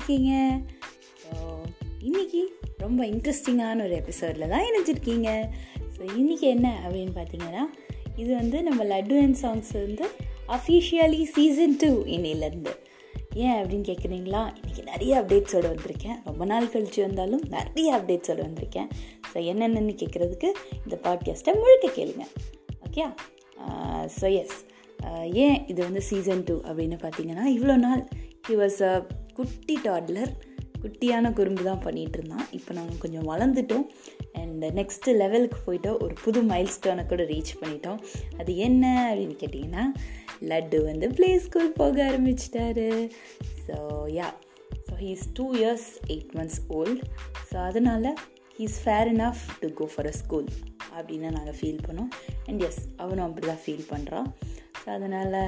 இருக்கீங்க? 0.00 0.34
ஸோ 1.22 1.36
இன்னைக்கு 2.08 2.42
ரொம்ப 2.82 3.00
இன்ட்ரெஸ்டிங்கான 3.12 3.82
ஒரு 3.86 3.94
எபிசோடில் 4.02 4.52
தான் 4.52 4.66
இணைஞ்சிருக்கீங்க. 4.68 5.28
ஸோ 5.94 6.02
இன்றைக்கி 6.20 6.46
என்ன 6.54 6.68
அப்படின்னு 6.84 7.12
பார்த்தீங்கன்னா 7.18 7.64
இது 8.20 8.30
வந்து 8.40 8.58
நம்ம 8.68 8.84
லட்டு 8.92 9.16
அண்ட் 9.24 9.38
சாங்ஸ் 9.42 9.72
வந்து 9.84 10.06
அஃபிஷியலி 10.56 11.20
சீசன் 11.34 11.76
டூ 11.82 11.90
இன்னிலேருந்து 12.14 12.72
ஏன் 13.42 13.56
அப்படின்னு 13.58 13.86
கேட்குறீங்களா 13.90 14.40
இன்றைக்கி 14.60 14.82
நிறைய 14.92 15.12
அப்டேட்ஸோடு 15.20 15.66
வந்திருக்கேன். 15.72 16.16
ரொம்ப 16.28 16.44
நாள் 16.52 16.72
கழித்து 16.72 17.00
வந்தாலும் 17.06 17.44
நிறைய 17.56 17.88
அப்டேட்ஸோடு 17.98 18.42
வந்திருக்கேன். 18.48 18.88
ஸோ 19.30 19.36
என்னென்னு 19.52 19.94
கேட்குறதுக்கு 20.02 20.48
இந்த 20.84 20.96
பாட்காஸ்ட்டை 21.06 21.54
முழுக்க 21.60 21.92
கேளுங்க. 22.00 22.26
ஓகே 22.86 23.06
ஸோ 24.18 24.26
எஸ் 24.42 24.58
ஏன் 25.44 25.58
இது 25.70 25.80
வந்து 25.88 26.02
சீசன் 26.10 26.44
டூ 26.48 26.56
அப்படின்னு 26.68 26.96
பார்த்தீங்கன்னா 27.04 27.46
இவ்வளோ 27.56 27.76
நாள் 27.86 28.02
ஹி 28.48 28.54
வாஸ் 28.62 28.80
அ 28.90 28.94
குட்டி 29.40 29.76
டாட்லர் 29.88 30.32
குட்டியான 30.82 31.30
குறும்பு 31.38 31.62
தான் 31.66 31.82
பண்ணிகிட்டு 31.84 32.16
இருந்தான் 32.18 32.46
இப்போ 32.56 32.72
நாங்கள் 32.76 33.00
கொஞ்சம் 33.02 33.26
வளர்ந்துட்டோம். 33.30 33.84
அண்ட் 34.40 34.62
நெக்ஸ்ட்டு 34.78 35.14
லெவலுக்கு 35.22 35.58
போயிட்டோம். 35.66 35.98
ஒரு 36.04 36.14
புது 36.22 36.40
மைல்ஸ்டோனை 36.50 37.02
கூட 37.10 37.22
ரீச் 37.32 37.52
பண்ணிட்டோம். 37.62 37.98
அது 38.40 38.52
என்ன 38.66 38.84
அப்படின்னு 39.08 39.36
கேட்டிங்கன்னா 39.42 39.84
லட்டு 40.50 40.78
வந்து 40.86 41.08
ப்ளே 41.16 41.30
ஸ்கூல் 41.46 41.76
போக 41.80 41.96
ஆரம்பிச்சிட்டாரு. 42.10 42.86
So 43.66 43.76
yeah 44.18 44.28
so 44.86 44.94
he's 45.04 45.26
two 45.38 45.46
years 45.60 45.88
eight 46.12 46.32
months 46.38 46.60
old 46.78 47.02
so 47.50 47.58
அதனால் 47.68 48.08
he's 48.58 48.78
fair 48.84 49.10
enough 49.14 49.44
to 49.62 49.70
go 49.80 49.88
for 49.94 50.08
a 50.12 50.14
school 50.22 50.48
அப்படின்னு 50.96 51.34
நாங்கள் 51.38 51.58
ஃபீல் 51.60 51.84
பண்ணோம். 51.88 52.10
அண்ட் 52.48 52.64
எஸ் 52.68 52.82
அவனும் 53.02 53.26
அப்படி 53.28 53.46
தான் 53.52 53.62
ஃபீல் 53.66 53.86
பண்ணுறான் 53.92 54.30
ஸோ 54.80 54.86
அதனால் 54.96 55.38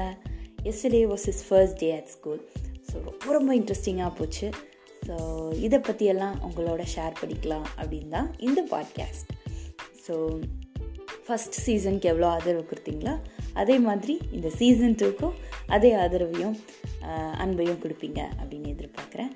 yesterday 0.71 1.03
was 1.15 1.27
his 1.35 1.43
first 1.49 1.81
day 1.85 1.91
at 2.01 2.13
school 2.17 2.43
so 2.93 3.03
ரொம்ப 3.05 3.33
ரொம்ப 3.33 3.55
இன்ட்ரெஸ்டிங்காக 3.57 4.13
போச்சு. 4.19 4.51
ஸோ 5.07 5.15
இதை 5.57 5.79
பற்றியெல்லாம் 5.79 6.37
உங்களோட 6.43 6.83
ஷேர் 6.95 7.15
பண்ணிக்கலாம் 7.21 7.65
அப்படின்னு 7.81 8.09
தான் 8.09 8.35
இந்த 8.39 8.61
பாட்காஸ்ட் 8.71 9.31
ஸோ 10.07 10.15
ஃபஸ்ட் 11.27 11.57
சீசனுக்கு 11.65 12.09
எவ்வளோ 12.09 12.29
ஆதரவு 12.29 12.65
கொடுத்தீங்களா 12.71 13.15
அதே 13.53 13.79
மாதிரி 13.79 14.21
இந்த 14.33 14.49
சீசன் 14.59 14.95
டூக்கும் 14.95 15.35
அதே 15.67 15.95
ஆதரவையும் 15.95 16.57
அன்பையும் 17.45 17.81
கொடுப்பீங்க 17.83 18.21
அப்படின்னு 18.41 18.69
எதிர்பார்க்குறேன். 18.75 19.31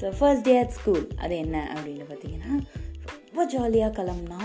So 0.00 0.12
first 0.18 0.42
day 0.42 0.58
at 0.58 0.70
school 0.70 1.08
அது 1.16 1.36
என்ன 1.36 1.72
அப்படின்னு 1.76 2.04
பார்த்தீங்கன்னா 2.08 2.52
ரொம்ப 3.10 3.44
ஜாலியாக 3.44 4.02
கிளம்புனா 4.02 4.40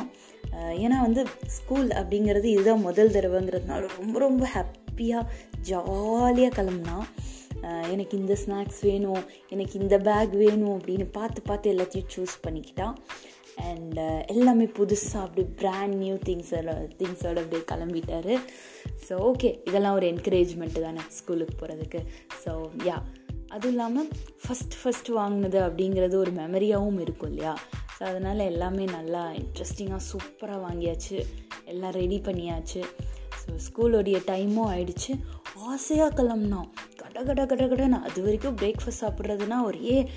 ஏன்னா 0.83 0.99
வந்து 1.01 1.25
ஸ்கூல் 1.47 1.87
அப்படிங்கிறது 1.89 2.45
இதுதான் 2.45 2.81
முதல் 2.81 3.09
தடவைங்கிறதுனால 3.09 3.87
ரொம்ப 3.97 4.19
ரொம்ப 4.19 4.47
ஹாப்பியாக 4.53 5.23
ஜாலியாக 5.61 6.61
கிளம்புனா 6.61 6.97
எனக்கு 7.93 8.15
இந்த 8.17 8.37
ஸ்நாக்ஸ் 8.43 8.81
வேணும் 8.89 9.23
எனக்கு 9.49 9.75
இந்த 9.79 9.97
பேக் 10.09 10.33
வேணும் 10.43 10.75
அப்படின்னு 10.77 11.07
பார்த்து 11.11 11.41
பார்த்து 11.49 11.73
எல்லாத்தையும் 11.73 12.11
சூஸ் 12.15 12.35
பண்ணிக்கிட்டான் 12.45 12.95
அண்ட் 13.69 13.99
எல்லாமே 14.33 14.65
புதுசாக 14.77 15.25
அப்படி 15.25 15.43
பிராண்ட் 15.61 15.95
நியூ 16.03 16.15
திங்ஸோட 16.27 16.71
திங்ஸோட 16.99 17.35
அப்படியே 17.43 17.63
கிளம்பிட்டாரு. 17.71 18.35
ஸோ 19.07 19.15
ஓகே 19.29 19.49
இதெல்லாம் 19.69 19.97
ஒரு 19.99 20.07
என்கரேஜ்மெண்ட்டு 20.13 20.85
தானே 20.87 21.03
ஸ்கூலுக்கு 21.17 21.55
போகிறதுக்கு 21.61 22.01
ஸோ 22.43 22.53
யா 22.89 22.97
அதுவும் 23.53 23.73
இல்லாமல் 23.73 24.07
ஃபஸ்ட் 24.43 24.75
ஃபஸ்ட் 24.79 25.09
வாங்கினது 25.17 25.59
அப்படிங்கிறது 25.61 26.15
ஒரு 26.21 26.31
மெமரியாகவும் 26.31 26.99
இருக்கும் 26.99 27.31
இல்லையா? 27.31 27.53
ஸோ 27.95 28.01
அதனால் 28.11 28.39
எல்லாமே 28.51 28.85
நல்லா 28.97 29.23
இன்ட்ரெஸ்டிங்காக 29.41 30.01
சூப்பராக 30.11 30.59
வாங்கியாச்சு. 30.67 31.17
எல்லாம் 31.73 31.93
ரெடி 31.99 32.17
பண்ணியாச்சு. 32.27 32.81
ஸோ 33.41 33.49
ஸ்கூலோடைய 33.65 34.17
டைமும் 34.31 34.69
ஆயிடுச்சு. 34.71 35.13
ஆசையாக 35.71 36.15
கிளம்புனோம் 36.19 36.69
கட 37.21 37.45
கட 37.45 37.63
கடன்னு 37.67 37.97
அது 38.07 38.23
வரைக்கும் 38.23 38.55
பிரேக்ஃபாஸ்ட் 38.55 39.03
சாப்பிட்றதுனா 39.03 39.63
ஒரே 39.63 40.09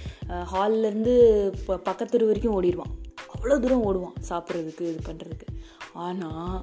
ஹால்லேருந்து 0.52 1.14
இப்போ 1.58 1.76
பக்கத்து 1.76 2.26
வரைக்கும் 2.26 2.56
ஓடிடுவான். 2.58 2.94
அவ்வளோ 3.34 3.58
தூரம் 3.60 3.84
ஓடுவான் 3.88 4.16
சாப்பிட்றதுக்கு 4.28 4.84
இது 4.92 5.00
பண்ணுறதுக்கு 5.08 5.46
ஆனால் 5.92 6.58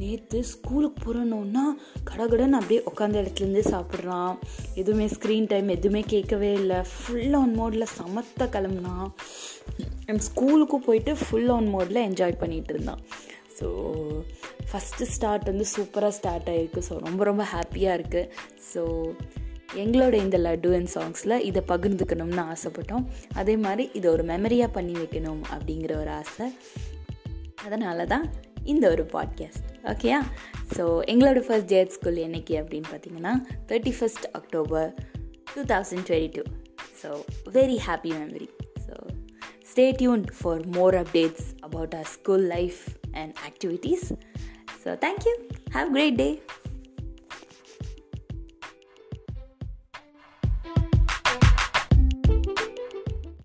நேற்று 0.00 0.44
ஸ்கூலுக்கு 0.44 0.98
போகிறோன்னா 1.04 1.64
கடகடன்னு 2.10 2.58
அப்படியே 2.58 2.82
உட்காந்த 2.90 3.22
இடத்துலேருந்தே 3.22 3.64
சாப்பிட்றான். 3.72 4.32
எதுவுமே 4.74 5.06
ஸ்க்ரீன் 5.06 5.46
டைம் 5.46 5.68
எதுவுமே 5.68 6.02
கேட்கவே 6.12 6.52
இல்லை. 6.52 6.78
ஃபுல் 6.82 7.34
ஆன் 7.40 7.52
மோடில் 7.58 7.92
சமத்த 7.98 8.48
கிளம்புனா 8.54 8.94
என் 10.06 10.24
ஸ்கூலுக்கும் 10.28 10.86
போயிட்டு 10.86 11.14
ஃபுல் 11.14 11.48
ஆன் 11.48 11.68
மோடில் 11.74 12.06
என்ஜாய் 12.08 12.40
பண்ணிகிட்டு 12.40 12.74
இருந்தான். 12.74 13.02
ஸோ 13.58 13.68
ஃபஸ்ட்டு 14.70 15.04
ஸ்டார்ட் 15.14 15.44
வந்து 15.44 15.66
சூப்பராக 15.74 16.14
ஸ்டார்ட் 16.18 16.48
ஆகிருக்கு 16.50 16.82
ஸோ 16.88 16.98
ரொம்ப 16.98 17.24
ரொம்ப 17.24 17.46
ஹாப்பியாக 17.54 17.98
இருக்குது 17.98 18.28
ஸோ 18.72 18.82
எங்களோட 19.76 20.12
இந்த 20.12 20.38
லட்டு 20.38 20.74
அண்ட் 20.74 20.90
சாங்ஸில் 20.94 21.38
இதை 21.40 21.62
பகிர்ந்துக்கணும்னு 21.68 22.44
ஆசைப்பட்டோம். 22.52 23.04
அதே 23.34 23.56
மாதிரி 23.56 23.90
இதை 23.92 24.10
ஒரு 24.10 24.24
மெமரியாக 24.24 24.68
பண்ணி 24.72 24.92
வைக்கணும் 24.92 25.42
அப்படிங்கிற 25.50 25.96
ஒரு 26.00 26.10
ஆசை. 26.10 26.52
அதனால 27.64 28.04
தான் 28.06 28.30
இந்த 28.64 28.90
ஒரு 28.90 29.02
பாட்காஸ்ட் 29.12 29.68
ஓகேயா 29.84 30.22
ஸோ 30.76 31.00
எங்களோட 31.06 31.38
ஃபர்ஸ்ட் 31.38 31.66
டே 31.66 31.80
அட் 31.80 31.88
ஸ்கூல் 31.88 32.16
என்றைக்கு 32.16 32.54
அப்படின்னு 32.56 32.88
பார்த்தீங்கன்னா 32.92 33.32
thirty 33.68 33.92
first 34.00 34.26
October 34.32 34.94
two 35.54 35.62
thousand 35.62 36.04
twenty 36.08 36.30
two 36.32 36.42
so 37.02 37.22
very 37.52 37.78
happy 37.86 38.12
memory 38.12 38.48
so 38.86 38.94
stay 39.72 39.90
tuned 39.90 40.24
for 40.42 40.66
more 40.66 40.94
updates 40.94 41.46
about 41.60 41.94
our 41.94 42.06
school 42.06 42.46
life 42.46 42.80
and 43.12 43.32
activities 43.48 44.12
so 44.84 44.98
thank you 45.06 45.34
have 45.74 45.90
great 45.90 46.14
day 46.14 46.42